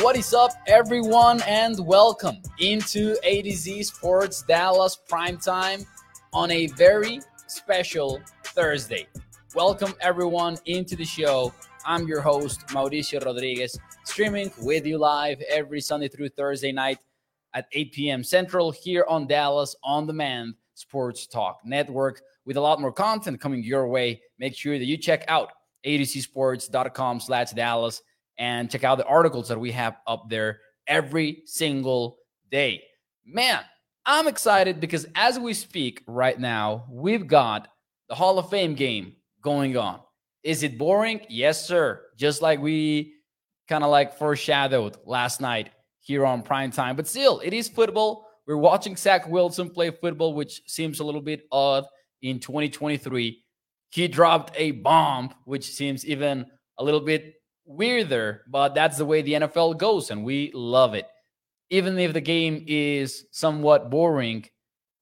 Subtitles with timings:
[0.00, 5.84] What is up, everyone, and welcome into A to Z Sports Dallas Prime Time
[6.32, 9.06] on a very special Thursday.
[9.54, 11.52] Welcome, everyone, into the show.
[11.84, 16.96] I'm your host, Mauricio Rodriguez, streaming with you live every Sunday through Thursday night
[17.52, 18.24] at 8 p.m.
[18.24, 23.62] Central here on Dallas On Demand Sports Talk Network with a lot more content coming
[23.62, 24.22] your way.
[24.38, 25.52] Make sure that you check out
[25.84, 28.00] atozsports.com slash Dallas
[28.40, 32.16] and check out the articles that we have up there every single
[32.50, 32.82] day.
[33.24, 33.60] Man,
[34.06, 37.68] I'm excited because as we speak right now, we've got
[38.08, 40.00] the Hall of Fame game going on.
[40.42, 41.20] Is it boring?
[41.28, 42.00] Yes, sir.
[42.16, 43.12] Just like we
[43.68, 45.68] kind of like foreshadowed last night
[46.00, 46.96] here on prime time.
[46.96, 48.26] But still, it is football.
[48.46, 51.84] We're watching Zach Wilson play football, which seems a little bit odd
[52.22, 53.44] in 2023.
[53.90, 56.46] He dropped a bomb, which seems even
[56.78, 57.34] a little bit
[57.70, 61.06] weirder, but that's the way the NFL goes, and we love it.
[61.70, 64.44] Even if the game is somewhat boring,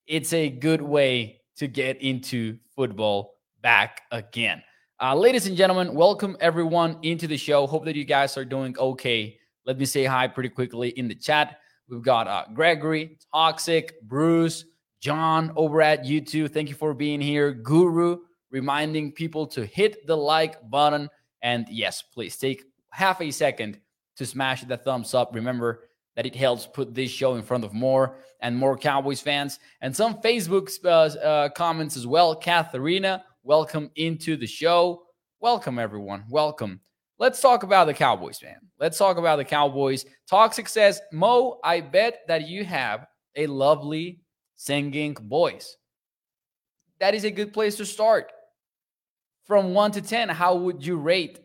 [0.07, 4.63] it's a good way to get into football back again.
[5.01, 7.67] Uh, ladies and gentlemen, welcome everyone into the show.
[7.67, 9.39] Hope that you guys are doing okay.
[9.65, 11.61] Let me say hi pretty quickly in the chat.
[11.89, 14.65] We've got uh, Gregory, Toxic, Bruce,
[15.01, 16.53] John over at YouTube.
[16.53, 17.53] Thank you for being here.
[17.53, 18.19] Guru
[18.51, 21.09] reminding people to hit the like button
[21.43, 23.79] and yes, please take half a second
[24.17, 25.35] to smash the thumbs up.
[25.35, 25.85] Remember
[26.17, 29.95] that it helps put this show in front of more and more Cowboys fans and
[29.95, 32.35] some Facebook uh, uh, comments as well.
[32.35, 35.05] Katharina, welcome into the show.
[35.41, 36.25] Welcome, everyone.
[36.29, 36.81] Welcome.
[37.19, 38.59] Let's talk about the Cowboys, man.
[38.81, 40.05] Let's talk about the Cowboys.
[40.29, 43.07] Toxic says, Mo, I bet that you have
[43.37, 44.21] a lovely
[44.57, 45.77] singing voice.
[46.99, 48.33] That is a good place to start
[49.49, 51.41] from one to 10, how would you rate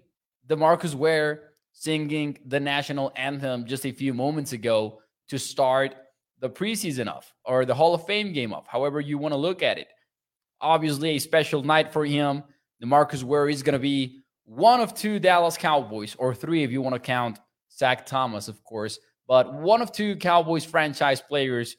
[0.47, 4.99] DeMarcus Ware singing the national anthem just a few moments ago
[5.29, 5.95] to start
[6.39, 9.63] the preseason off or the Hall of Fame game off, however you want to look
[9.63, 9.87] at it?
[10.59, 12.43] Obviously, a special night for him.
[12.83, 16.81] DeMarcus Ware is going to be one of two Dallas Cowboys, or three if you
[16.81, 17.39] want to count
[17.71, 18.99] Zach Thomas, of course,
[19.29, 21.77] but one of two Cowboys franchise players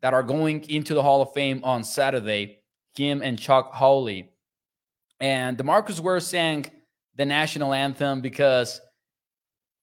[0.00, 2.60] that are going into the Hall of Fame on Saturday,
[2.96, 4.31] him and Chuck Howley.
[5.22, 6.66] And DeMarcus Ware sang
[7.14, 8.80] the national anthem because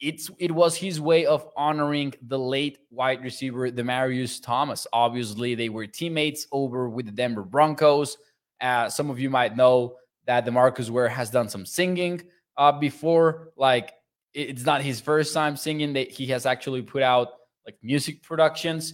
[0.01, 4.85] it's it was his way of honoring the late wide receiver Demaryius Thomas.
[4.91, 8.17] Obviously, they were teammates over with the Denver Broncos.
[8.59, 9.95] Uh, some of you might know
[10.25, 12.21] that DeMarcus Ware has done some singing
[12.57, 13.53] uh, before.
[13.55, 13.93] Like
[14.33, 17.29] it's not his first time singing; that he has actually put out
[17.65, 18.93] like music productions,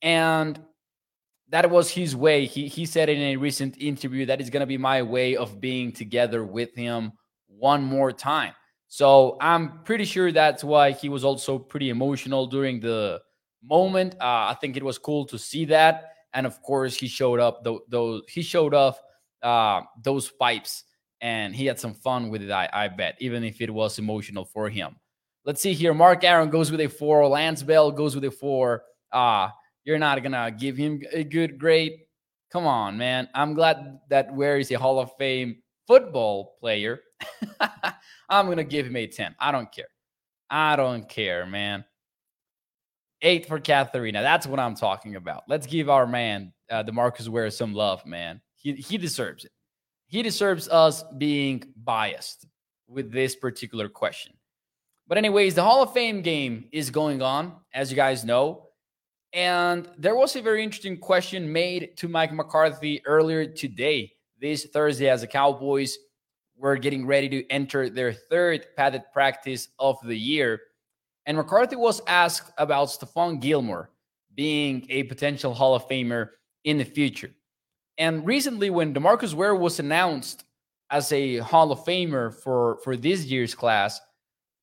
[0.00, 0.58] and
[1.52, 2.46] that was his way.
[2.46, 5.60] He he said in a recent interview that is going to be my way of
[5.60, 7.12] being together with him
[7.46, 8.54] one more time.
[8.88, 13.20] So I'm pretty sure that's why he was also pretty emotional during the
[13.62, 14.14] moment.
[14.14, 17.62] Uh, I think it was cool to see that, and of course he showed up.
[17.88, 18.98] Those he showed off
[19.42, 20.84] uh, those pipes,
[21.20, 22.50] and he had some fun with it.
[22.50, 24.96] I, I bet, even if it was emotional for him.
[25.44, 25.92] Let's see here.
[25.92, 27.26] Mark Aaron goes with a four.
[27.28, 28.84] Lance Bell goes with a four.
[29.10, 29.48] Uh,
[29.84, 32.00] you're not gonna give him a good grade.
[32.50, 33.28] Come on, man.
[33.34, 37.00] I'm glad that Ware is a Hall of Fame football player.
[38.28, 39.34] I'm gonna give him a 10.
[39.38, 39.88] I don't care.
[40.50, 41.84] I don't care, man.
[43.22, 44.20] Eight for Katharina.
[44.22, 45.44] That's what I'm talking about.
[45.48, 48.40] Let's give our man uh, DeMarcus Ware some love, man.
[48.56, 49.52] He he deserves it.
[50.06, 52.46] He deserves us being biased
[52.86, 54.34] with this particular question.
[55.08, 58.68] But anyways, the Hall of Fame game is going on, as you guys know.
[59.32, 65.08] And there was a very interesting question made to Mike McCarthy earlier today, this Thursday,
[65.08, 65.96] as the Cowboys
[66.56, 70.60] were getting ready to enter their third padded practice of the year.
[71.24, 73.90] And McCarthy was asked about Stephon Gilmore
[74.34, 76.30] being a potential Hall of Famer
[76.64, 77.30] in the future.
[77.98, 80.44] And recently, when DeMarcus Ware was announced
[80.90, 84.00] as a Hall of Famer for, for this year's class,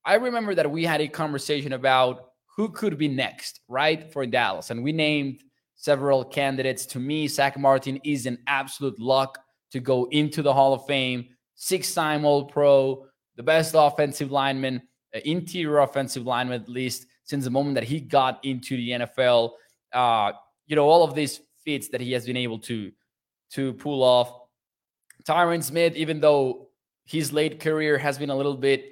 [0.06, 2.29] I remember that we had a conversation about
[2.60, 4.70] who could be next, right, for Dallas.
[4.70, 5.46] And we named
[5.76, 6.86] several candidates.
[6.88, 9.40] To me, Zack Martin is an absolute lock
[9.72, 13.06] to go into the Hall of Fame, six time All Pro,
[13.38, 14.82] the best offensive lineman,
[15.16, 19.52] uh, interior offensive lineman, at least since the moment that he got into the NFL.
[19.94, 20.34] Uh,
[20.68, 22.92] you know, all of these feats that he has been able to
[23.52, 24.34] to pull off.
[25.24, 26.68] Tyron Smith, even though
[27.06, 28.84] his late career has been a little bit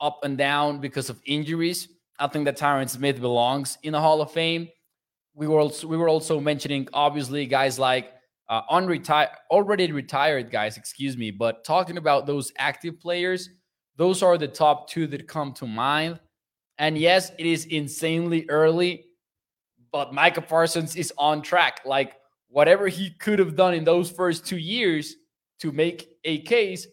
[0.00, 1.88] up and down because of injuries,
[2.18, 4.68] I think that Tyron Smith belongs in the Hall of Fame.
[5.34, 8.12] We were also, we were also mentioning obviously guys like
[8.48, 13.50] uh, unretired, already retired guys, excuse me, but talking about those active players,
[13.96, 16.20] those are the top two that come to mind.
[16.78, 19.06] And yes, it is insanely early,
[19.92, 21.80] but Micah Parsons is on track.
[21.84, 22.16] Like
[22.48, 25.16] whatever he could have done in those first two years
[25.60, 26.86] to make a case,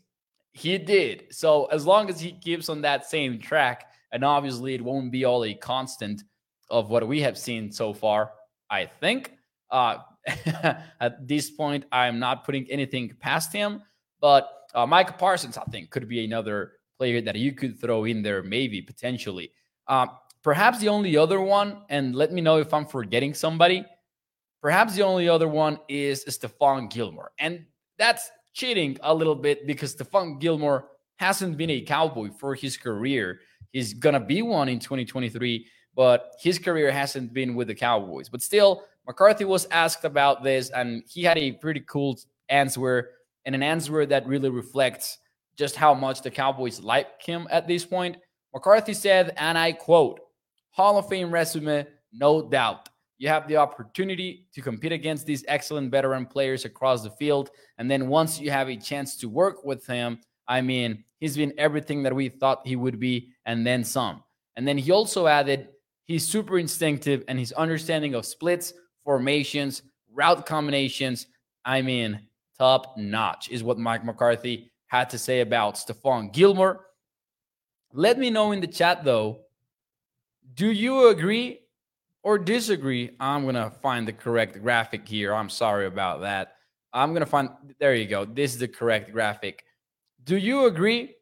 [0.54, 1.26] he did.
[1.32, 5.26] So as long as he keeps on that same track, and obviously it won't be
[5.26, 6.24] all a constant
[6.70, 8.32] of what we have seen so far,
[8.70, 9.34] I think.
[9.70, 9.98] Uh,
[11.00, 13.82] at this point, I'm not putting anything past him.
[14.20, 18.44] But uh, Parsons, I think, could be another player that you could throw in there,
[18.44, 19.52] maybe potentially.
[19.88, 20.08] Uh,
[20.44, 23.86] perhaps the only other one, and let me know if I'm forgetting somebody.
[24.62, 27.32] Perhaps the only other one is Stephon Gilmore.
[27.40, 27.66] And
[27.98, 33.40] that's cheating a little bit because Stephon Gilmore hasn't been a cowboy for his career.
[33.72, 35.66] He's going to be one in 2023,
[35.96, 38.30] but his career hasn't been with the Cowboys.
[38.30, 42.20] But still, McCarthy was asked about this, and he had a pretty cool
[42.50, 43.12] answer
[43.46, 45.18] and an answer that really reflects
[45.58, 48.18] just how much the Cowboys like him at this point.
[48.54, 50.20] McCarthy said, and I quote,
[50.72, 52.90] Hall of Fame resume, no doubt.
[53.18, 57.52] You have the opportunity to compete against these excellent veteran players across the field.
[57.78, 60.20] And then once you have a chance to work with him,
[60.52, 64.22] I mean, he's been everything that we thought he would be and then some.
[64.58, 65.70] And then he also added,
[66.04, 68.74] he's super instinctive and his understanding of splits
[69.06, 69.82] formations,
[70.14, 71.28] route combinations.
[71.64, 72.28] I mean,
[72.60, 76.86] top notch is what Mike McCarthy had to say about Stephon Gilmore.
[77.94, 79.46] Let me know in the chat though.
[80.54, 81.60] Do you agree
[82.24, 83.16] or disagree?
[83.22, 85.34] I'm to find the correct graphic here.
[85.34, 86.56] I'm sorry about that.
[86.92, 88.26] I'm to find, there you go.
[88.26, 89.64] This is the correct graphic.
[90.24, 91.16] Do you agree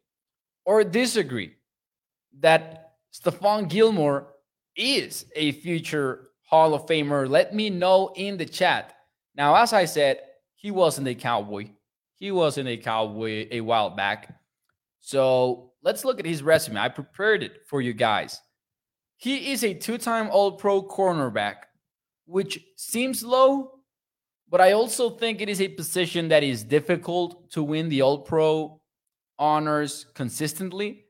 [0.64, 1.54] or disagree
[2.40, 4.34] that Stephon Gilmore
[4.76, 7.28] is a future Hall of Famer?
[7.28, 8.94] Let me know in the chat.
[9.34, 10.20] Now, as I said,
[10.54, 11.70] he wasn't a cowboy.
[12.16, 14.34] He wasn't a cowboy a while back.
[15.00, 16.78] So let's look at his resume.
[16.78, 18.38] I prepared it for you guys.
[19.16, 21.56] He is a two time All Pro cornerback,
[22.26, 23.80] which seems low,
[24.50, 28.18] but I also think it is a position that is difficult to win the All
[28.18, 28.79] Pro
[29.40, 31.06] honors consistently.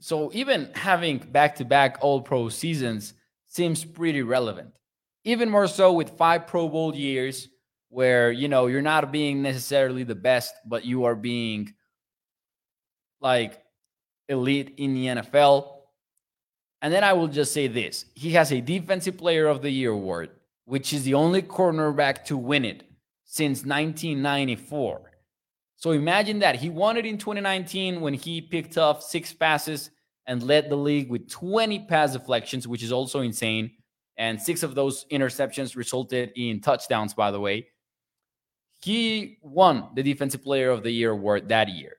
[0.00, 3.14] So even having back to back All Pro seasons
[3.46, 4.72] seems pretty relevant.
[5.24, 7.48] Even more so with five Pro Bowl years
[7.88, 11.72] where, you know, you're not being necessarily the best, but you are being
[13.20, 13.62] like
[14.28, 15.68] elite in the NFL.
[16.80, 19.92] And then I will just say this he has a Defensive Player of the Year
[19.92, 20.30] award,
[20.64, 22.82] which is the only cornerback to win it
[23.24, 25.11] since 1994.
[25.82, 26.54] So imagine that.
[26.54, 29.90] He won it in 2019 when he picked off six passes
[30.28, 33.72] and led the league with 20 pass deflections, which is also insane.
[34.16, 37.66] And six of those interceptions resulted in touchdowns, by the way.
[38.80, 41.96] He won the Defensive Player of the Year award that year.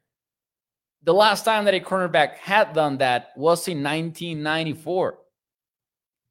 [1.03, 5.17] The last time that a cornerback had done that was in 1994.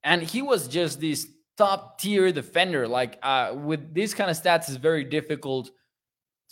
[0.04, 1.28] And he was just this
[1.58, 2.88] top tier defender.
[2.88, 5.70] Like uh, with these kind of stats, it's very difficult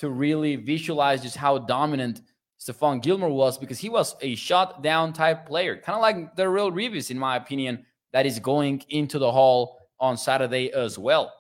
[0.01, 2.23] to really visualize just how dominant
[2.59, 6.73] Stephon Gilmore was because he was a shot down type player, kind of like Darrelle
[6.73, 11.33] Revis, in my opinion, that is going into the hall on Saturday as well.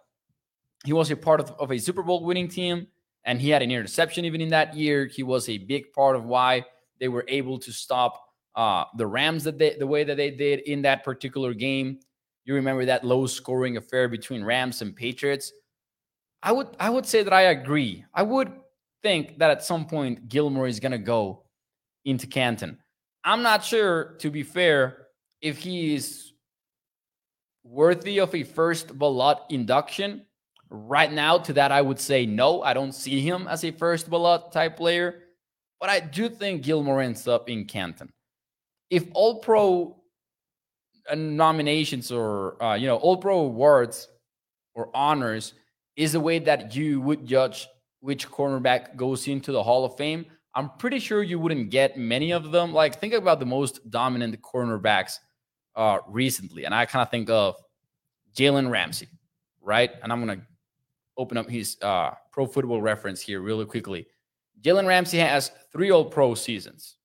[0.84, 2.86] He was a part of, of a Super Bowl winning team,
[3.24, 5.06] and he had an interception even in that year.
[5.06, 6.66] He was a big part of why
[7.00, 8.22] they were able to stop
[8.56, 11.98] uh, the Rams that they, the way that they did in that particular game.
[12.44, 15.50] You remember that low scoring affair between Rams and Patriots.
[16.42, 18.04] I would I would say that I agree.
[18.14, 18.52] I would
[19.02, 21.44] think that at some point Gilmore is to go
[22.04, 22.78] into Canton.
[23.24, 25.08] I'm not sure, to be fair,
[25.42, 26.32] if he is
[27.64, 30.26] worthy of a first ballot induction.
[30.72, 32.62] Right now, to that, I would say no.
[32.62, 35.22] I don't see him as a first ballot type player,
[35.80, 38.08] but I do think Gilmore ends up in Canton.
[38.88, 39.96] If All Pro
[41.14, 44.08] nominations or uh, you know All Pro awards
[44.74, 45.54] or honors
[45.96, 47.68] is the way that you would judge
[48.00, 52.32] which cornerback goes into the Hall of Fame, I'm pretty sure you wouldn't get many
[52.32, 52.72] of them.
[52.72, 55.18] Like, think about the most dominant cornerbacks
[55.76, 56.64] uh, recently.
[56.64, 57.56] And I kind of think of
[58.34, 59.08] Jalen Ramsey,
[59.60, 59.90] right?
[60.02, 60.46] And I'm going to
[61.16, 64.06] open up his uh, pro football reference here really quickly.
[64.62, 66.96] Jalen Ramsey has three All Pro seasons.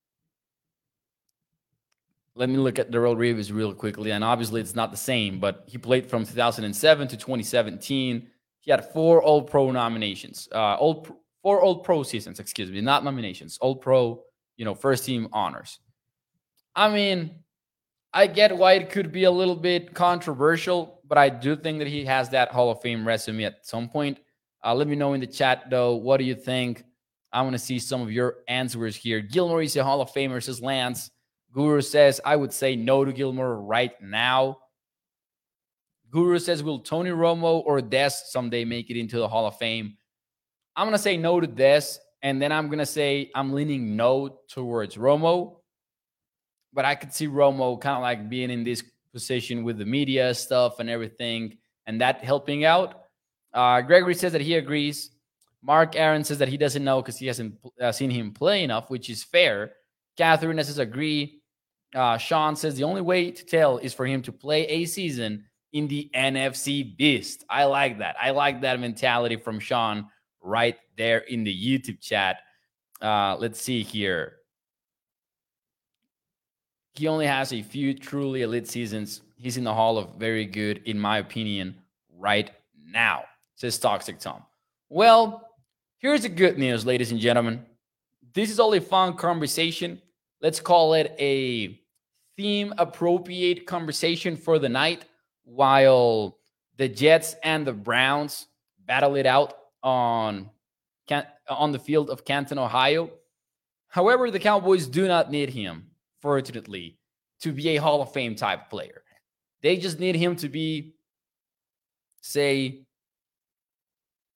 [2.38, 4.12] Let me look at the Darrelle Revis real quickly.
[4.12, 8.28] And obviously, it's not the same, but he played from 2007 to 2017.
[8.66, 11.08] He had four All Pro nominations, uh, all
[11.42, 14.24] four All Pro seasons, excuse me, not nominations, All Pro,
[14.58, 15.80] you know, first team honors.
[16.76, 17.44] I mean,
[18.12, 21.88] I get why it could be a little bit controversial, but I do think that
[21.88, 24.20] he has that Hall of Fame resume at some point.
[24.64, 25.96] Uh, let me know in the chat, though.
[25.96, 26.84] What do you think?
[27.32, 29.20] I want to see some of your answers here.
[29.20, 31.12] Gilmore is a Hall of Famer, says Lance.
[31.52, 34.58] Guru says, I would say no to Gilmore right now.
[36.16, 39.98] Guru says, will Tony Romo or Dez someday make it into the Hall of Fame?
[40.74, 43.98] I'm going to say no to Dez, and then I'm going to say I'm leaning
[43.98, 45.58] no towards Romo.
[46.72, 48.82] But I could see Romo kind of like being in this
[49.12, 53.08] position with the media stuff and everything, and that helping out.
[53.54, 55.12] Uh, Gregory says that he agrees.
[55.62, 58.90] Mark Aaron says that he doesn't know because he hasn't uh, seen him play enough,
[58.90, 59.74] which is fair.
[60.16, 61.42] Catherine says agree.
[61.94, 65.44] Uh, Sean says the only way to tell is for him to play a season
[65.76, 67.44] in the NFC Beast.
[67.50, 68.16] I like that.
[68.20, 70.08] I like that mentality from Sean
[70.42, 72.38] right there in the YouTube chat.
[73.02, 74.38] Uh, let's see here.
[76.94, 79.22] He only has a few truly elite seasons.
[79.36, 81.76] He's in the Hall of Very Good, in my opinion,
[82.18, 82.52] right
[82.82, 84.44] now, says Toxic Tom.
[84.88, 85.46] Well,
[85.98, 87.66] here's the good news, ladies and gentlemen.
[88.34, 90.02] This is all a fun conversation.
[90.42, 91.82] Let's call it a
[92.38, 95.04] theme appropriate conversation for the night
[95.46, 96.38] while
[96.78, 98.48] the Jets and the Browns
[98.86, 100.50] battle it out on
[101.48, 103.12] on the field of Canton, Ohio.
[103.88, 106.98] However, the Cowboys do not need him, fortunately,
[107.42, 109.04] to be a Hall of Fame type player.
[109.62, 110.96] They just need him to be,
[112.22, 112.86] say,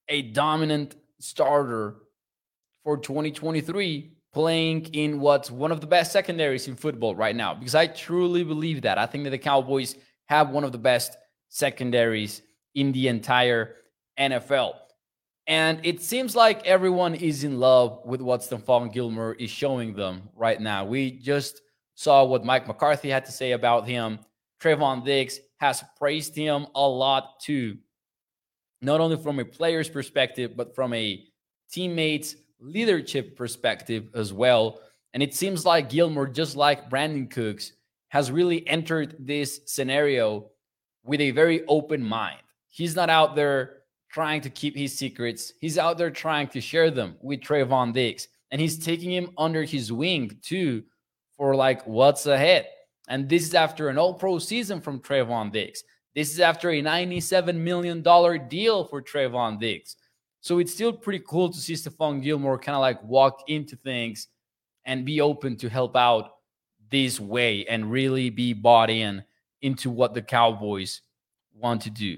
[0.08, 1.96] a dominant starter
[2.84, 7.74] for 2023 playing in what's one of the best secondaries in football right now because
[7.74, 8.98] I truly believe that.
[8.98, 9.96] I think that the Cowboys
[10.30, 11.16] have one of the best
[11.48, 12.40] secondaries
[12.76, 13.74] in the entire
[14.18, 14.74] NFL.
[15.48, 20.28] And it seems like everyone is in love with what Stephon Gilmore is showing them
[20.36, 20.84] right now.
[20.84, 21.60] We just
[21.96, 24.20] saw what Mike McCarthy had to say about him.
[24.62, 27.78] Trevon Diggs has praised him a lot too,
[28.80, 31.24] not only from a player's perspective, but from a
[31.72, 34.80] teammates leadership perspective as well.
[35.12, 37.72] And it seems like Gilmore, just like Brandin Cooks,
[38.10, 40.50] has really entered this scenario
[41.04, 42.40] with a very open mind.
[42.68, 43.78] He's not out there
[44.10, 45.52] trying to keep his secrets.
[45.60, 48.28] He's out there trying to share them with Trevon Diggs.
[48.50, 50.82] And he's taking him under his wing too
[51.36, 52.66] for like what's ahead.
[53.08, 55.84] And this is after an all pro season from Trevon Diggs.
[56.14, 58.02] This is after a $97 million
[58.48, 59.96] deal for Trevon Diggs.
[60.40, 64.26] So it's still pretty cool to see Stephon Gilmore kind of like walk into things
[64.84, 66.30] and be open to help out
[66.90, 69.24] this way and really be bought in
[69.62, 71.02] into what the Cowboys
[71.54, 72.16] want to do.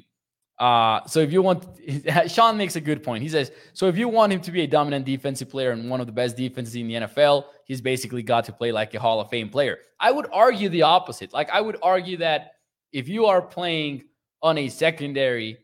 [0.59, 1.67] Uh, so if you want,
[2.29, 3.23] Sean makes a good point.
[3.23, 6.01] He says, so if you want him to be a dominant defensive player and one
[6.01, 9.21] of the best defenses in the NFL, he's basically got to play like a Hall
[9.21, 9.79] of Fame player.
[9.99, 11.33] I would argue the opposite.
[11.33, 12.53] Like I would argue that
[12.93, 14.05] if you are playing
[14.41, 15.59] on a secondary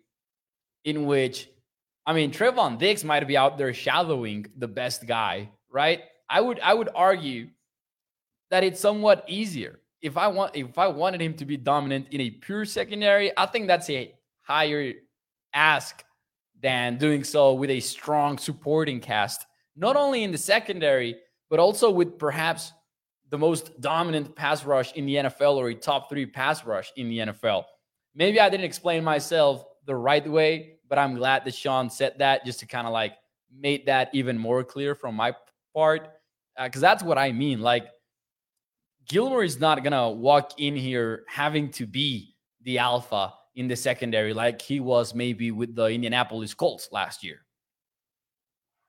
[0.85, 1.49] in which
[2.07, 6.01] I mean, Trevon Diggs might be out there shadowing the best guy, right?
[6.31, 7.49] I would I would argue
[8.51, 9.81] that it's somewhat easier.
[10.01, 13.47] If I want if I wanted him to be dominant in a pure secondary, I
[13.47, 14.93] think that's a higher
[15.53, 16.05] ask
[16.61, 21.17] than doing so with a strong supporting cast, not only in the secondary,
[21.51, 22.73] but also with perhaps
[23.31, 27.09] the most dominant pass rush in the NFL or a top three pass rush in
[27.09, 27.65] the NFL.
[28.15, 32.45] Maybe I didn't explain myself the right way, but I'm glad that Sean said that
[32.45, 33.15] just to kind of like
[33.55, 35.35] make that even more clear from my
[35.75, 36.09] part.
[36.61, 37.61] Because uh, that's what I mean.
[37.61, 37.89] Like,
[39.09, 44.35] Gilmore is not to walk in here having to be the alpha in the secondary
[44.35, 47.41] like he was maybe with the Indianapolis Colts last year.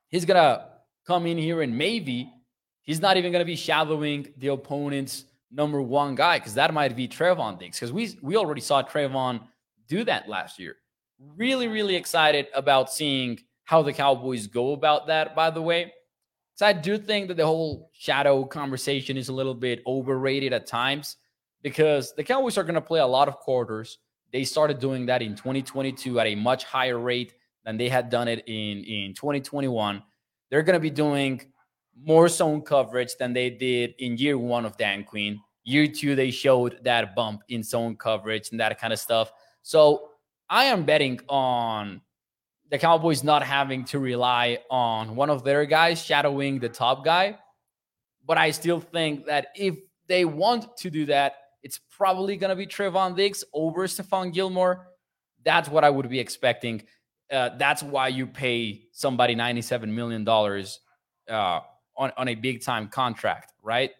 [0.10, 0.66] He's to
[1.08, 2.32] come in here and maybe
[2.82, 7.08] he's not even to be shadowing the opponent's number one guy because that might be
[7.08, 9.42] Trevon Diggs because we, we already saw Trevon
[9.88, 10.76] do that last year.
[11.36, 15.94] Really, really excited about seeing how the Cowboys go about that, by the way.
[16.60, 20.68] So I do think that the whole shadow conversation is a little bit overrated at
[20.68, 21.16] times
[21.62, 24.00] because the Cowboys are going to play a lot of quarters.
[24.34, 28.28] They started doing that in 2022 at a much higher rate than they had done
[28.28, 30.04] it in, in 2021.
[30.50, 31.42] They're going to be doing
[31.98, 35.40] more zone coverage than they did in year one of Dan Quinn.
[35.64, 39.32] Year two, they showed that bump in zone coverage and that kind of stuff.
[39.62, 40.10] So
[40.50, 42.02] I am betting on
[42.70, 47.38] the Cowboys not having to rely on one of their guys shadowing the top guy.
[48.26, 49.76] But I still think that if
[50.08, 54.88] they want to do that, it's probably going to be Trevon Diggs over Stephon Gilmore.
[55.44, 56.84] That's what I would be expecting.
[57.32, 61.60] Uh, that's why you pay somebody $97 million uh,
[61.98, 63.92] on, on a big time contract, right?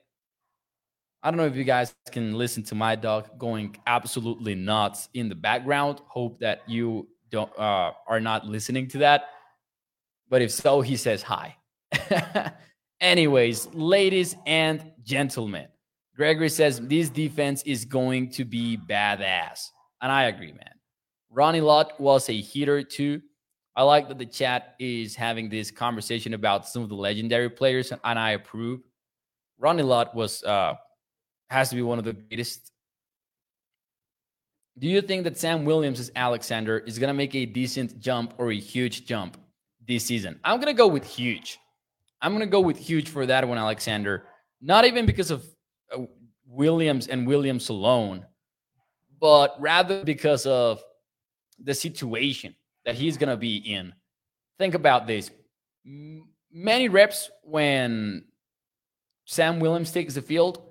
[1.22, 5.28] I don't know if you guys can listen to my dog going absolutely nuts in
[5.28, 6.02] the background.
[6.08, 9.26] Hope that you don't uh, are not listening to that.
[10.30, 11.56] But if so, he says hi.
[13.02, 15.68] Anyways, ladies and gentlemen,
[16.16, 19.70] Gregory says this defense is going to be badass.
[20.02, 20.74] And I agree, man.
[21.32, 23.22] Ronnie Lott was a hitter too.
[23.76, 27.92] I like that the chat is having this conversation about some of the legendary players,
[27.92, 28.82] and I approve.
[29.58, 30.74] Ronnie Lott was uh,
[31.50, 32.72] has to be one of the greatest.
[34.80, 38.52] Do you think that Sam Williams Alexander is going to make a decent jump or
[38.52, 39.38] a huge jump
[39.86, 40.40] this season?
[40.44, 41.60] I'm going to go with huge.
[42.22, 44.24] I'm going to go with huge for that one, Alexander.
[44.62, 45.44] Not even because of
[45.94, 46.04] uh,
[46.48, 48.26] Williams and Williams alone,
[49.20, 50.82] but rather because of
[51.62, 52.56] the situation
[52.86, 53.94] that he's going to be in.
[54.58, 55.30] Think about this.
[55.84, 58.26] Many reps when
[59.26, 60.62] Sam Williams takes the field,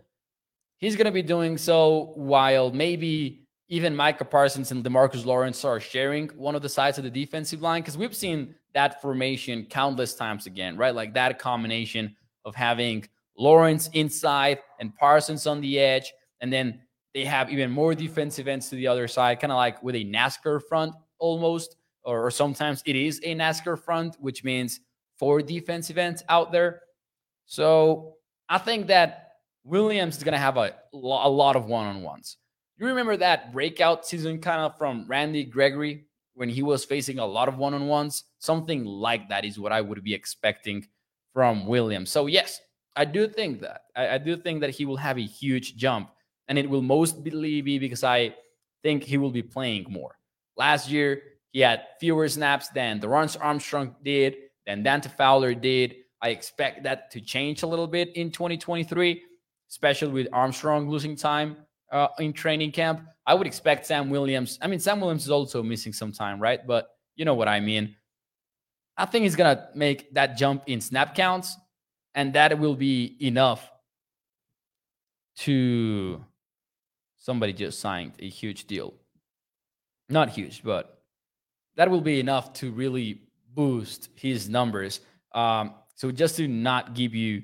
[0.78, 5.78] he's going to be doing so while maybe even Micah Parsons and Demarcus Lawrence are
[5.78, 10.14] sharing one of the sides of the defensive line because we've seen that formation countless
[10.14, 10.94] times again, right?
[10.94, 13.06] Like that combination of having
[13.36, 16.80] Lawrence inside and Parsons on the edge, and then
[17.12, 20.04] they have even more defensive ends to the other side, kind of like with a
[20.04, 24.80] NASCAR front almost, or, or sometimes it is a NASCAR front, which means
[25.18, 26.80] four defensive ends out there.
[27.44, 28.14] So
[28.48, 29.32] I think that
[29.64, 32.38] Williams is going to have a, a lot of one on ones.
[32.78, 36.04] You remember that breakout season kind of from Randy Gregory
[36.34, 38.22] when he was facing a lot of one on ones?
[38.38, 40.86] Something like that is what I would be expecting
[41.34, 42.10] from Williams.
[42.10, 42.60] So, yes,
[42.94, 43.80] I do think that.
[43.96, 46.10] I, I do think that he will have a huge jump,
[46.46, 48.36] and it will mostly be because I
[48.84, 50.16] think he will be playing more.
[50.56, 55.96] Last year, he had fewer snaps than Dorance Armstrong did, than Dante Fowler did.
[56.22, 59.24] I expect that to change a little bit in 2023
[59.70, 61.54] especially with Armstrong losing time
[61.90, 63.06] uh, in training camp.
[63.26, 64.58] I would expect Sam Williams.
[64.60, 66.66] I mean, Sam Williams is also missing some time, right?
[66.66, 67.96] But you know what I mean.
[68.96, 71.56] I think he's going to make that jump in snap counts,
[72.14, 73.70] and that will be enough
[75.38, 76.24] to
[77.16, 78.94] somebody just signed a huge deal.
[80.08, 81.02] Not huge, but
[81.76, 83.22] that will be enough to really
[83.54, 85.00] boost his numbers.
[85.32, 87.42] Um, so just to not give you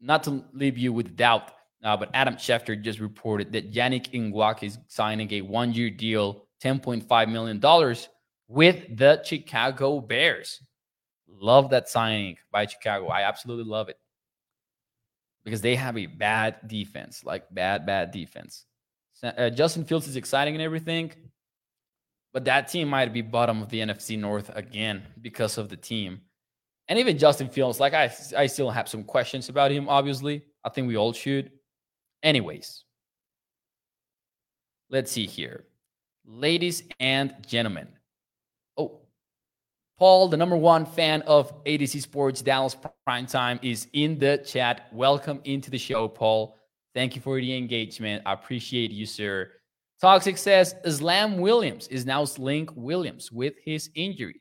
[0.00, 4.64] not to leave you with doubt, uh, but Adam Schefter just reported that Yannick Ngakoue
[4.64, 7.96] is signing a one year deal, $10.5 million
[8.48, 10.60] with the Chicago Bears.
[11.26, 13.08] Love that signing by Chicago.
[13.08, 13.96] I absolutely love it
[15.44, 18.66] because they have a bad defense, like bad, bad defense.
[19.22, 21.12] Uh, Justin Fields is exciting and everything,
[22.32, 26.20] but that team might be bottom of the NFC North again because of the team.
[26.88, 29.88] And even Justin Fields, like I, I still have some questions about him.
[29.88, 31.52] Obviously, I think we all should.
[32.22, 32.84] Anyways,
[34.90, 35.64] let's see here,
[36.26, 37.88] ladies and gentlemen.
[38.76, 39.00] Oh,
[39.98, 44.18] Paul, the number one fan of A to Z Sports Dallas Prime Time, is in
[44.18, 44.88] the chat.
[44.92, 46.56] Welcome into the show, Paul.
[46.94, 48.22] Thank you for the engagement.
[48.26, 49.50] I appreciate you, sir.
[50.00, 54.40] Toxic says Islam Williams is now Slink Williams with his injury.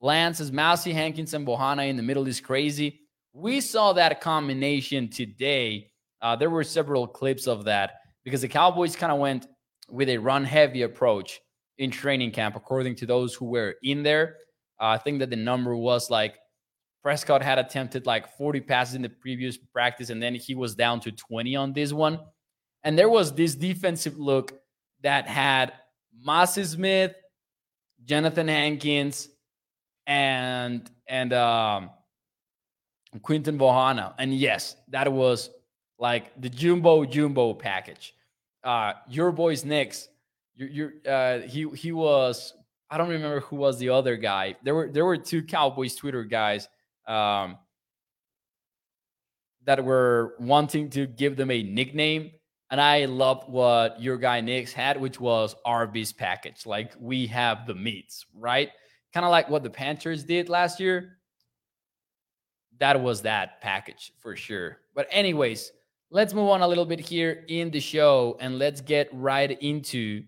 [0.00, 3.00] Lance says Mazi, Hankins, and Bohanna in the middle is crazy.
[3.32, 5.91] We saw that combination today.
[6.22, 9.48] Uh, there were several clips of that because the Cowboys kind of went
[9.90, 11.40] with a run heavy approach
[11.78, 14.36] in training camp, according to those who were in there.
[14.80, 16.36] Uh, I think that the number was like
[17.02, 21.00] Prescott had attempted like 40 passes in the previous practice, and then he was down
[21.00, 22.20] to 20 on this one.
[22.84, 24.52] And there was this defensive look
[25.02, 25.72] that had
[26.26, 27.14] Mazi Smith,
[28.04, 29.28] Jonathan Hankins,
[30.06, 31.90] and and um
[33.22, 34.14] Quinton Bohanna.
[34.18, 35.50] And yes, that was
[36.02, 38.14] like the jumbo jumbo package.
[38.62, 40.08] Uh your boy's Nix.
[40.54, 42.52] Your your uh he he was
[42.90, 44.56] I don't remember who was the other guy.
[44.62, 46.68] There were there were two Cowboys Twitter guys
[47.06, 47.56] um
[49.64, 52.32] that were wanting to give them a nickname.
[52.70, 56.66] And I loved what your guy Nix had, which was Arby's package.
[56.66, 58.70] Like we have the meats, right?
[59.12, 61.18] kind of like what the Panthers did last year.
[62.78, 64.78] That was that package for sure.
[64.94, 65.70] But, anyways,
[66.12, 70.22] let's move on a little bit here in the show and let's get right into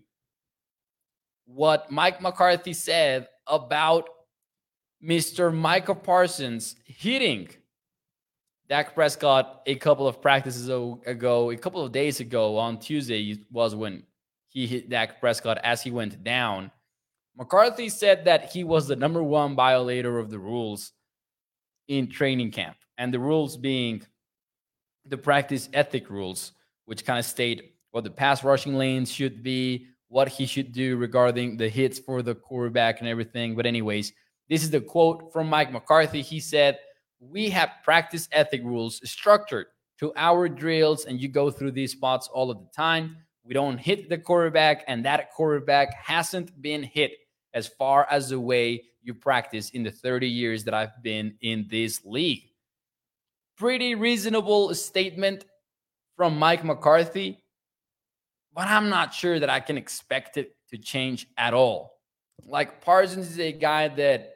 [1.45, 4.09] what Mike McCarthy said about
[5.03, 5.53] Mr.
[5.53, 7.49] Michael Parsons hitting
[8.67, 13.75] Dak Prescott a couple of practices ago, a couple of days ago on Tuesday was
[13.75, 14.01] when
[14.49, 16.71] he hit Dak Prescott as he went down.
[17.37, 20.93] McCarthy said that he was the number one violator of the rules
[21.87, 24.01] in training camp, and the rules being
[25.05, 26.53] the practice ethic rules,
[26.85, 30.97] which kind of state what the pass rushing lanes should be, what he should do
[30.97, 33.55] regarding the hits for the quarterback and everything.
[33.55, 34.13] But, anyways,
[34.49, 36.21] this is the quote from Mike McCarthy.
[36.21, 36.77] He said,
[37.19, 39.67] We have practice ethic rules structured
[39.99, 43.17] to our drills, and you go through these spots all of the time.
[43.43, 47.11] We don't hit the quarterback, and that quarterback hasn't been hit
[47.53, 51.67] as far as the way you practice in the 30 years that I've been in
[51.69, 52.49] this league.
[53.57, 55.45] Pretty reasonable statement
[56.17, 57.43] from Mike McCarthy,
[58.53, 61.99] but I'm not sure that I can expect it to change at all.
[62.45, 64.33] Like Parsons is a guy that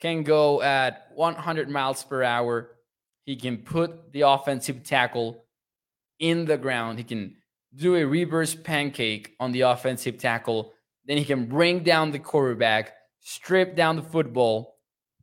[0.00, 2.72] can go at 100 miles per hour.
[3.24, 5.44] He can put the offensive tackle
[6.18, 6.98] in the ground.
[6.98, 7.36] He can
[7.74, 10.72] do a reverse pancake on the offensive tackle.
[11.06, 14.71] Then he can bring down the quarterback, strip down the football,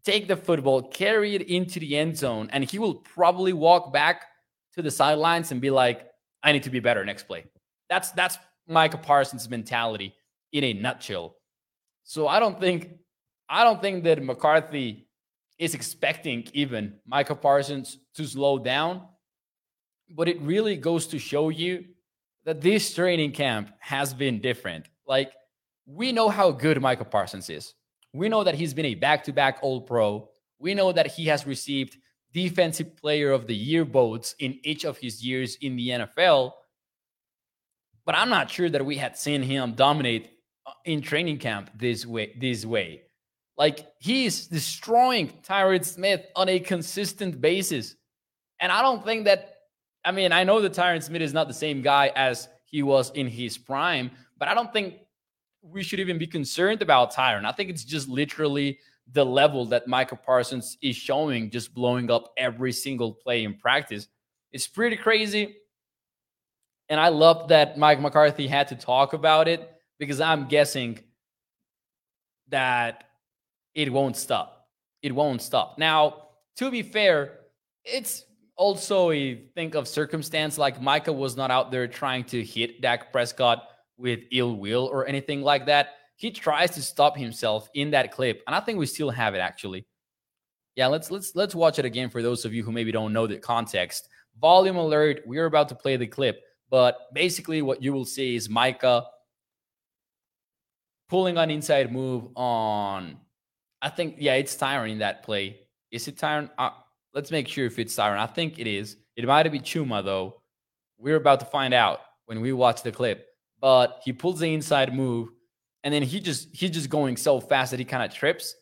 [0.09, 4.25] take the football, carry it into the end zone, and he will probably walk back
[4.73, 6.07] to the sidelines and be like,
[6.41, 7.45] I need to be better next play.
[7.89, 10.15] That's that's Micah Parsons' mentality
[10.51, 11.35] in a nutshell.
[12.03, 12.91] So I don't think
[13.47, 15.07] I don't think that McCarthy
[15.57, 19.01] is expecting even Micah Parsons to slow down,
[20.09, 21.85] but it really goes to show you
[22.45, 24.87] that this training camp has been different.
[25.05, 25.33] Like,
[25.85, 27.73] we know how good Micah Parsons is.
[28.13, 30.29] We know that he's been a back to back All Pro.
[30.59, 31.97] We know that he has received
[32.33, 36.53] Defensive Player of the Year votes in each of his years in the NFL.
[38.05, 40.31] But I'm not sure that we had seen him dominate
[40.65, 42.35] uh, in training camp this way.
[42.39, 43.03] This way.
[43.57, 47.95] Like he's destroying Tyron Smith on a consistent basis.
[48.59, 49.53] And I don't think that,
[50.03, 53.11] I mean, I know that Tyron Smith is not the same guy as he was
[53.11, 54.95] in his prime, but I don't think
[55.61, 57.45] we should even be concerned about Tyron.
[57.45, 58.79] I think it's just literally
[59.11, 64.07] the level that Michael Parsons is showing, just blowing up every single play in practice.
[64.51, 65.55] It's pretty crazy.
[66.89, 70.99] And I love that Mike McCarthy had to talk about it because I'm guessing
[72.49, 73.05] that
[73.75, 74.67] it won't stop.
[75.01, 75.77] It won't stop.
[75.77, 77.39] Now, to be fair,
[77.83, 82.81] it's also a think of circumstance like Micah was not out there trying to hit
[82.81, 83.68] Dak Prescott
[83.99, 85.89] with ill will or anything like that.
[86.15, 89.39] He tries to stop himself in that clip, and I think we still have it
[89.39, 89.85] actually.
[90.75, 93.27] Yeah, let's let's let's watch it again for those of you who maybe don't know
[93.27, 94.09] the context.
[94.39, 98.49] Volume alert, we're about to play the clip, but basically what you will see is
[98.49, 99.05] Micah
[101.09, 103.17] pulling an inside move on
[103.81, 105.61] I think yeah, it's Tyron in that play.
[105.91, 106.49] Is it Tyron?
[106.57, 106.71] Uh,
[107.13, 108.17] let's make sure if it's Tyron.
[108.17, 108.97] I think it is.
[109.15, 110.41] It might be Chuma though.
[110.97, 113.25] We're about to find out when we watch the clip.
[113.61, 115.29] But he pulls the inside move,
[115.83, 118.55] and then he just he's just going so fast that he kind of trips,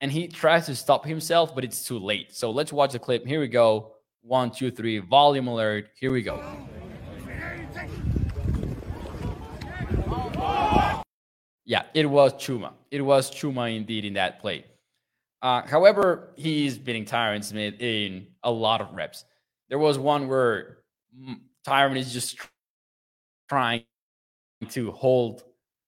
[0.00, 2.34] and he tries to stop himself, but it's too late.
[2.34, 3.26] So let's watch the clip.
[3.26, 3.92] Here we go.
[4.22, 4.98] One, two, three.
[4.98, 5.88] Volume alert.
[5.98, 6.42] Here we go.
[11.64, 12.72] Yeah, it was Chuma.
[12.90, 14.64] It was Chuma indeed in that play.
[15.42, 19.24] Uh, however, he's beating Tyron Smith in a lot of reps.
[19.68, 20.78] There was one where
[21.66, 22.38] Tyron is just
[23.48, 23.84] trying
[24.70, 25.44] to hold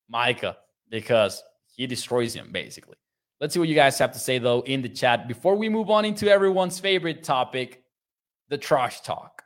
[0.08, 0.56] Micah
[0.90, 1.42] because
[1.74, 2.96] he destroys him, basically.
[3.40, 5.90] Let's see what you guys have to say, though, in the chat before we move
[5.90, 7.82] on into everyone's favorite topic
[8.48, 9.42] the trash talk.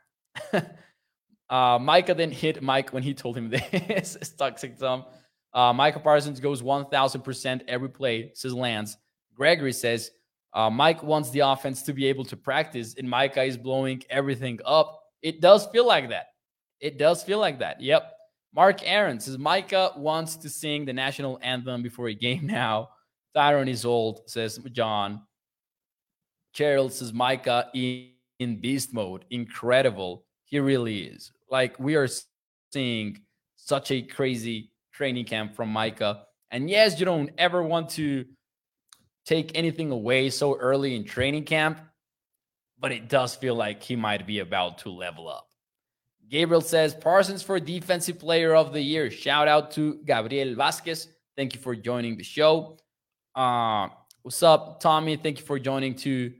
[1.49, 4.15] uh, Micah then hit Mike when he told him this.
[4.15, 5.05] it's toxic, Tom.
[5.53, 8.97] Uh, Michael Parsons goes 1,000% every play, says Lance.
[9.35, 10.11] Gregory says
[10.53, 14.59] uh, Mike wants the offense to be able to practice, and Micah is blowing everything
[14.65, 15.01] up.
[15.21, 16.27] It does feel like that.
[16.79, 17.81] It does feel like that.
[17.81, 18.11] Yep.
[18.55, 22.89] Mark Aaron says Micah wants to sing the national anthem before a game now.
[23.35, 25.21] Tyron is old, says John.
[26.55, 29.25] Cheryl says Micah in beast mode.
[29.31, 30.25] Incredible.
[30.45, 31.31] He really is.
[31.49, 32.07] Like we are
[32.71, 33.21] seeing
[33.55, 36.25] such a crazy training camp from Micah.
[36.51, 38.25] And yes, you don't ever want to
[39.25, 41.81] take anything away so early in training camp,
[42.77, 45.47] but it does feel like he might be about to level up.
[46.33, 49.11] Gabriel says Parsons for Defensive Player of the Year.
[49.11, 51.09] Shout out to Gabriel Vasquez.
[51.37, 52.79] Thank you for joining the show.
[53.35, 53.89] Uh,
[54.23, 55.15] what's up, Tommy?
[55.15, 56.33] Thank you for joining to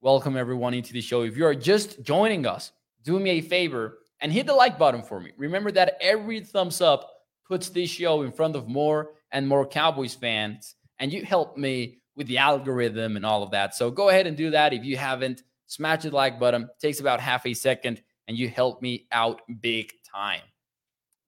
[0.00, 1.20] welcome everyone into the show.
[1.20, 2.72] If you are just joining us,
[3.02, 5.32] do me a favor and hit the like button for me.
[5.36, 7.06] Remember that every thumbs up
[7.46, 10.76] puts this show in front of more and more Cowboys fans.
[10.98, 13.74] And you help me with the algorithm and all of that.
[13.74, 15.42] So go ahead and do that if you haven't.
[15.66, 16.70] Smash the like button.
[16.80, 20.42] Takes about half a second and you helped me out big time.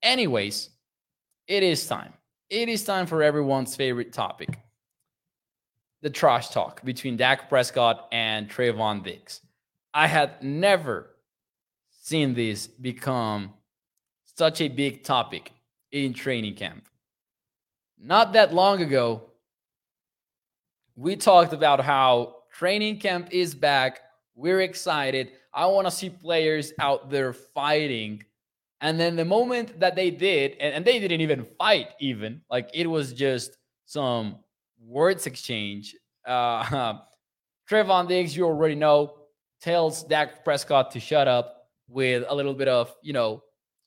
[0.03, 0.71] Anyways,
[1.47, 2.13] it is time.
[2.51, 4.59] It is time for everyone's favorite topic
[6.01, 9.41] the trash talk between Dak Prescott and Trevon Diggs.
[9.93, 11.11] I had never
[11.91, 13.53] seen this become
[14.25, 15.53] such a big topic
[15.91, 16.85] in training camp.
[18.01, 19.23] Not that long ago,
[20.95, 24.01] we talked about how training camp is back.
[24.37, 25.33] We're excited.
[25.59, 28.23] I want to see players out there fighting.
[28.81, 32.71] And then the moment that they did, and, and they didn't even fight, even like
[32.73, 34.37] it was just some
[34.81, 35.97] words exchange.
[36.25, 37.01] Uh,
[37.69, 39.17] Trevon Diggs, you already know,
[39.61, 43.43] tells Dak Prescott to shut up with a little bit of, you know,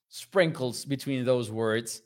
[0.09, 2.01] sprinkles between those words.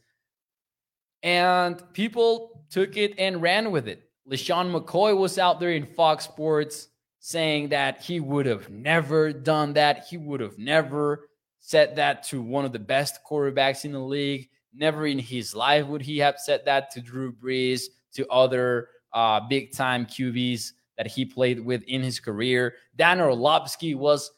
[1.24, 4.04] And people took it and ran with it.
[4.30, 6.90] LeSean McCoy was out there in Fox Sports
[7.26, 10.06] saying that he would have never done that.
[10.06, 11.28] He would have never
[11.60, 14.48] said that to one of the best quarterbacks in the league.
[14.76, 19.40] Never in his life would he have said that to Drew Brees, to other uh,
[19.40, 22.76] big time QBs that he played with in his career.
[22.96, 24.30] Dan Orlovsky was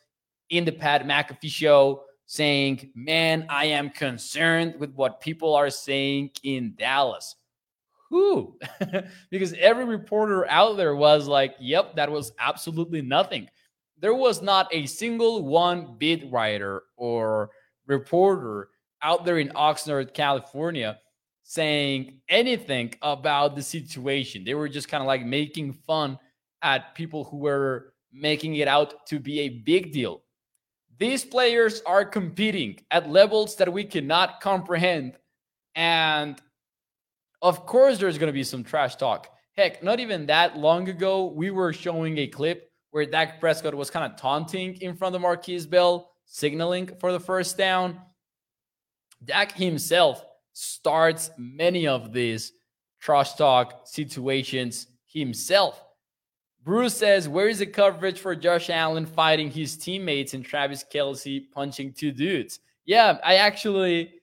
[0.49, 6.31] in the Pat McAfee show saying, Man, I am concerned with what people are saying
[6.43, 7.35] in Dallas.
[8.09, 8.57] Who?
[9.31, 13.49] because every reporter out there was like, Yep, that was absolutely nothing.
[13.99, 17.49] There was not a single one beat writer or
[17.87, 18.69] reporter
[19.01, 20.99] out there in Oxnard, California,
[21.43, 24.43] saying anything about the situation.
[24.43, 26.19] They were just kind of like making fun
[26.61, 30.21] at people who were making it out to be a big deal.
[30.99, 35.17] These players are competing at levels that we cannot comprehend.
[35.75, 36.41] And
[37.41, 39.29] of course, there's going to be some trash talk.
[39.55, 43.89] Heck, not even that long ago, we were showing a clip where Dak Prescott was
[43.89, 47.99] kind of taunting in front of Markquese Bell, signaling for the first down.
[49.23, 50.23] Dak himself
[50.53, 52.53] starts many of these
[52.99, 55.83] trash talk situations himself.
[56.63, 61.49] Bruce says, Where is the coverage for Josh Allen fighting his teammates and Travis Kelce
[61.51, 62.59] punching two dudes?
[62.85, 64.16] Yeah, I actually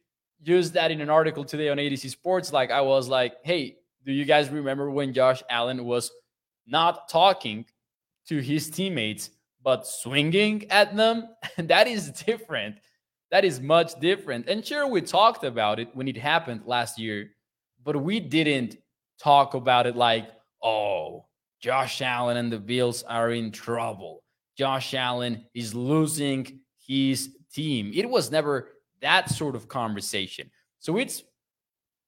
[0.47, 2.53] used that in an article today on A to Z Sports.
[2.53, 6.11] Like, I was like, Hey, do you guys remember when Josh Allen was
[6.67, 7.65] not talking
[8.29, 9.31] to his teammates,
[9.63, 11.29] but swinging at them?
[11.57, 12.77] that is different.
[13.31, 14.49] That is much different.
[14.49, 17.31] And sure, we talked about it when it happened last year,
[17.83, 18.77] but we didn't
[19.19, 20.29] talk about it like,
[20.63, 21.25] oh,
[21.61, 24.23] Josh Allen and the Bills are in trouble.
[24.57, 27.91] Josh Allen is losing his team.
[27.95, 28.69] It was never
[29.05, 30.51] that sort of conversation.
[30.81, 31.23] So it's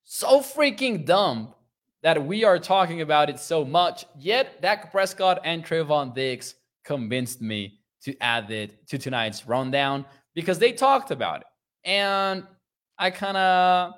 [0.02, 1.54] so freaking dumb
[2.02, 4.06] that we are talking about it so much.
[4.18, 6.54] Yet Dak Prescott and Trevon Diggs
[6.84, 11.46] convinced me to add it to tonight's rundown because they talked about it.
[11.84, 12.44] And
[12.98, 13.92] I kind of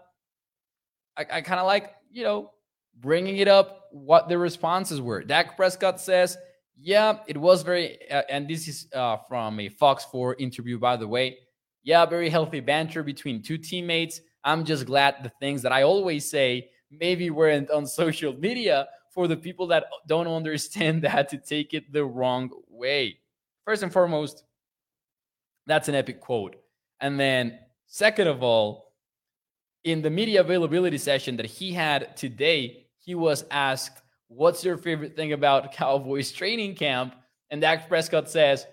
[1.17, 2.51] I, I kind of like, you know,
[2.99, 5.23] bringing it up what the responses were.
[5.23, 6.37] Dak Prescott says,
[6.81, 10.97] yeah, it was very, uh, and this is uh, from a Fox 4 interview, by
[10.97, 11.39] the way.
[11.83, 14.21] Yeah, very healthy banter between two teammates.
[14.45, 19.27] I'm just glad the things that I always say maybe weren't on social media for
[19.27, 23.19] the people that don't understand that to take it the wrong way.
[23.64, 24.45] First and foremost,
[25.67, 26.57] that's an epic quote.
[27.01, 28.95] And then, second of all,
[29.85, 35.17] in the media availability session that he had today, he was asked, What's your favorite
[35.17, 37.14] thing about Cowboys training camp?
[37.51, 38.67] And Dak Prescott says,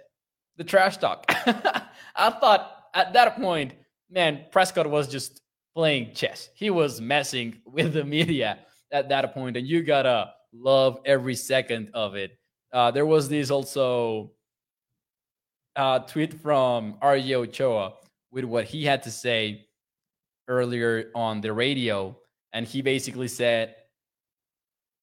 [0.57, 1.25] The trash talk.
[1.27, 3.73] I thought at that point,
[4.09, 5.41] man, Prescott was just
[5.75, 6.49] playing chess.
[6.55, 8.59] He was messing with the media
[8.91, 12.37] at that point, and you gotta love every second of it.
[12.71, 14.31] Uh, there was this also
[15.75, 17.93] uh, tweet from RJ Ochoa
[18.31, 19.67] with what he had to say
[20.47, 22.17] earlier on the radio,
[22.53, 23.75] and he basically said,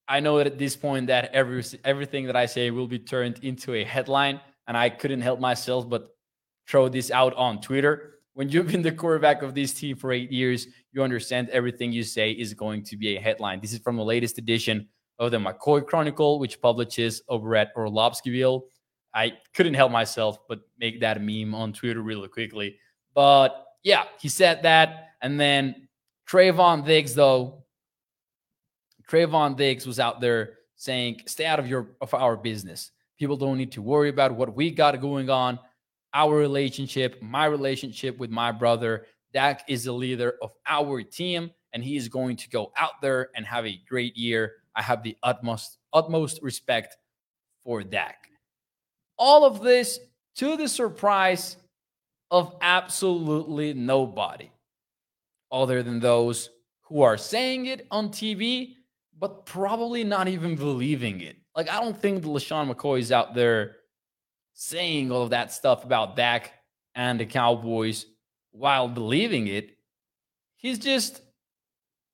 [0.08, 3.74] I know at this point that every everything that I say will be turned into
[3.74, 6.14] a headline, and I couldn't help myself but
[6.68, 8.18] throw this out on Twitter.
[8.34, 12.02] When you've been the quarterback of this team for eight years, you understand everything you
[12.02, 13.60] say is going to be a headline.
[13.60, 18.62] This is from the latest edition of the McCoy Chronicle, which publishes over at Orlovskyville.
[19.14, 22.78] I couldn't help myself but make that meme on Twitter really quickly.
[23.14, 25.10] But yeah, he said that.
[25.20, 25.88] And then
[26.28, 27.64] Trevon Diggs, though,
[29.08, 32.90] Trevon Diggs was out there saying, "Stay out of your of our business.
[33.18, 35.58] People don't need to worry about what we got going on.
[36.14, 41.82] Our relationship, my relationship with my brother, Dak is the leader of our team, and
[41.82, 44.52] he is going to go out there and have a great year.
[44.74, 46.96] I have the utmost utmost respect
[47.64, 48.28] for Dak.
[49.18, 50.00] All of this
[50.36, 51.56] to the surprise
[52.30, 54.50] of absolutely nobody
[55.50, 56.48] other than those
[56.82, 58.74] who are saying it on TV,
[59.18, 61.36] but probably not even believing it.
[61.54, 63.76] Like, I don't think LeSean McCoy is out there
[64.62, 66.52] saying all of that stuff about Dak
[66.94, 68.06] and the Cowboys
[68.52, 69.76] while believing it.
[70.56, 71.20] He's just,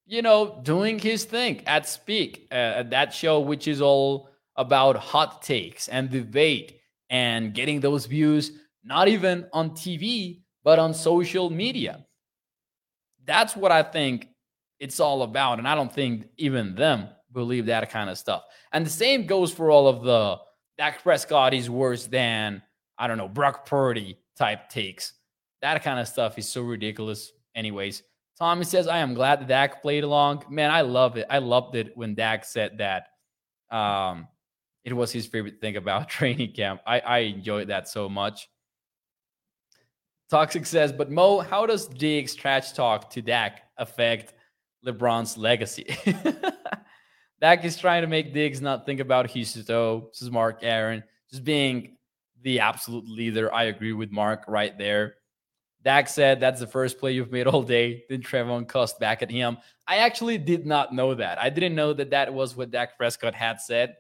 [0.07, 4.97] you know, doing his thing at Speak, uh, at that show, which is all about
[4.97, 6.81] hot takes and debate
[7.11, 12.07] and getting those views, not even on TV, but on social media.
[13.27, 14.29] That's what I think
[14.81, 15.59] it's all about.
[15.59, 18.45] And I don't think even them believe that kind of stuff.
[18.73, 20.39] And the same goes for all of the
[20.79, 22.63] Dak Prescott is worse than,
[22.97, 25.13] I don't know, Brock Purdy type takes.
[25.61, 28.05] That kind of stuff is so ridiculous, anyways.
[28.39, 30.45] Tommy says, I am glad that Dak played along.
[30.49, 31.27] Man, I love it.
[31.29, 33.09] I loved it when Dak said that.
[33.77, 34.29] Um,
[34.85, 36.81] it was his favorite thing about training camp.
[36.87, 38.49] I, I enjoyed that so much.
[40.31, 44.35] Toxic says, but Mo, how does Diggs trash talk to Dak affect
[44.87, 45.97] LeBron's legacy?
[47.41, 49.63] Dak is trying to make Diggs not think about Houston.
[49.63, 51.97] This is Mark Aaron, just being
[52.43, 53.53] the absolute leader.
[53.53, 55.15] I agree with Mark right there.
[55.85, 58.05] Dak said that's the first play you've made all day.
[58.09, 59.59] Then Trevon cussed back at him.
[59.87, 61.41] I actually did not know that.
[61.41, 63.97] I didn't know that that was what Dak Prescott had said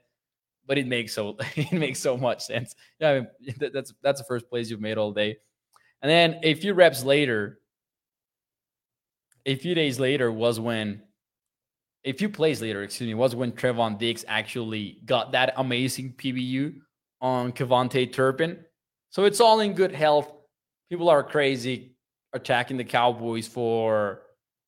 [0.68, 2.76] but it makes so it makes so much sense.
[3.00, 5.38] Yeah, I mean, that's that's the first plays you've made all day,
[6.02, 7.58] and then a few reps later,
[9.46, 11.02] a few days later was when,
[12.04, 16.76] a few plays later, excuse me, was when Trevon Diggs actually got that amazing PBU
[17.20, 18.64] on KaVontae Turpin.
[19.10, 20.30] So it's all in good health.
[20.88, 21.96] People are crazy
[22.32, 24.22] attacking the Cowboys for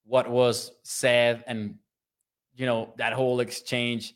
[0.04, 1.76] what was said and
[2.56, 4.14] you know that whole exchange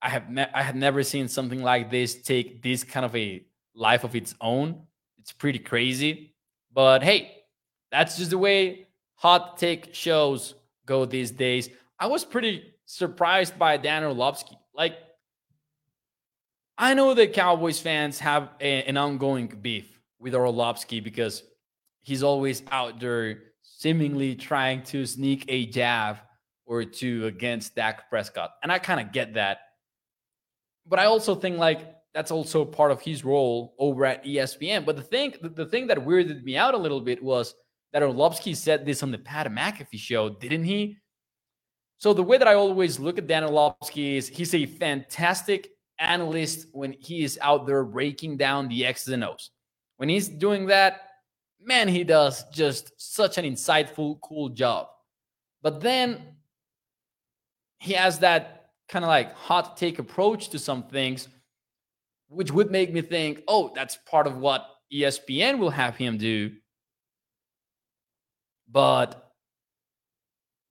[0.00, 3.42] I have ne- I have never seen something like this take this kind of a
[3.74, 4.82] life of its own.
[5.18, 6.34] It's pretty crazy,
[6.72, 7.44] but hey,
[7.90, 11.70] that's just the way hot take shows go these days.
[11.98, 14.58] I was pretty surprised by Dan Orlovsky.
[14.74, 14.96] Like,
[16.76, 21.42] I know that Cowboys fans have a, an ongoing beef with Orlovsky because
[22.02, 26.18] he's always out there seemingly trying to sneak a jab
[26.66, 28.50] or two against Dak Prescott.
[28.62, 29.58] And I kind of get that
[30.86, 34.84] but I also think like that's also part of his role over at ESPN.
[34.84, 37.54] But the thing, the, thing that weirded me out a little bit was
[37.92, 40.96] that Orlovsky said this on the Pat McAfee show, didn't he?
[42.04, 46.66] So the way that I always look at Dan Orlovsky is he's a fantastic analyst
[46.72, 49.48] when he is out there breaking down the X's and O's.
[49.96, 51.00] When he's doing that,
[51.58, 54.88] man, he does just such an insightful, cool job.
[55.62, 56.20] But then
[57.78, 61.26] he has that kind of like hot take approach to some things,
[62.28, 66.52] which would make me think, oh, that's part of what ESPN will have him do.
[68.70, 69.23] But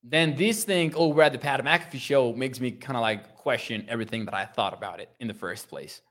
[0.03, 3.85] then this thing over at the Pat McAfee show makes me kind of like question
[3.87, 6.01] everything that I thought about it in the first place.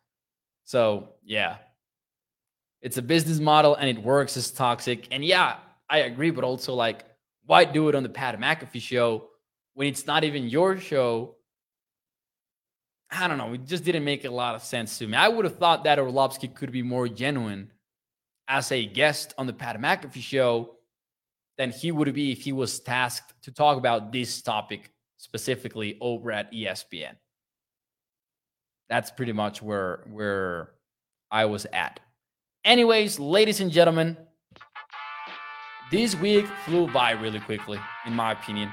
[0.65, 1.57] So, yeah,
[2.81, 5.09] it's a business model and it works It's toxic.
[5.11, 5.57] And yeah,
[5.91, 7.05] I agree, but also like,
[7.45, 9.29] why do it on the Pat McAfee show
[9.75, 11.37] when it's not even your show
[13.15, 13.53] I don't know.
[13.53, 15.17] It just didn't make a lot of sense to me.
[15.17, 17.71] I would have thought that Orlovsky could be more genuine
[18.49, 20.77] as a guest on the Pat McAfee show
[21.59, 26.33] than he would be if he was tasked to talk about this topic specifically over
[26.33, 27.15] at ESPN.
[28.89, 30.73] That's pretty much where where
[31.31, 32.01] I was at.
[32.65, 34.17] Anyways, ladies and gentlemen,
[35.91, 38.71] this week flew by really quickly, in my opinion.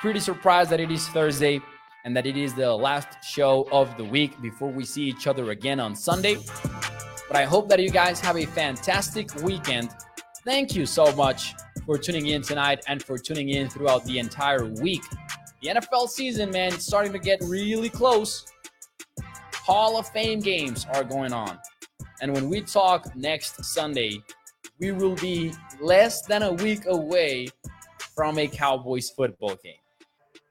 [0.00, 1.60] Pretty surprised that it is Thursday
[2.04, 5.50] and that it is the last show of the week before we see each other
[5.50, 6.38] again on Sunday.
[7.28, 9.90] But I hope that you guys have a fantastic weekend.
[10.44, 11.54] Thank you so much
[11.88, 15.02] for tuning in tonight and for tuning in throughout the entire week.
[15.62, 18.44] The NFL season, man, it's starting to get really close.
[19.54, 21.58] Hall of Fame games are going on.
[22.20, 24.22] And when we talk next Sunday,
[24.78, 27.48] we will be less than a week away
[28.14, 29.80] from a Cowboys football game.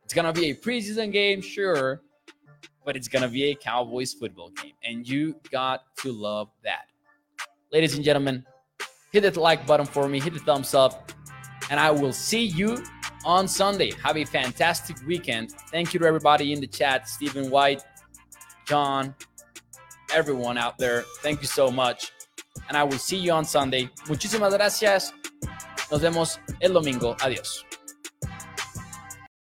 [0.04, 2.02] It's going to be a preseason game, sure,
[2.84, 4.74] but it's going to be a Cowboys football game.
[4.84, 6.88] And you got to love that.
[7.72, 8.44] Ladies and gentlemen,
[9.12, 11.12] hit that like button for me, hit the thumbs up,
[11.70, 12.84] and I will see you
[13.26, 13.92] on Sunday.
[14.04, 15.52] Have a fantastic weekend.
[15.72, 17.84] Thank you to everybody in the chat Stephen White,
[18.66, 19.16] John,
[20.14, 21.04] everyone out there.
[21.22, 22.12] Thank you so much.
[22.70, 23.90] And I will see you on Sunday.
[24.08, 25.14] Muchísimas gracias.
[25.92, 27.16] Nos vemos el domingo.
[27.20, 27.67] Adiós.